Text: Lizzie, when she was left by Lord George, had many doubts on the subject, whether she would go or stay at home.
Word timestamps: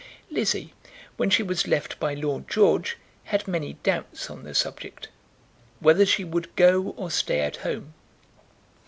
Lizzie, 0.31 0.73
when 1.17 1.29
she 1.29 1.43
was 1.43 1.67
left 1.67 1.99
by 1.99 2.15
Lord 2.15 2.49
George, 2.49 2.97
had 3.25 3.47
many 3.47 3.73
doubts 3.83 4.31
on 4.31 4.41
the 4.41 4.55
subject, 4.55 5.09
whether 5.79 6.07
she 6.07 6.23
would 6.23 6.55
go 6.55 6.95
or 6.97 7.11
stay 7.11 7.41
at 7.41 7.57
home. 7.57 7.93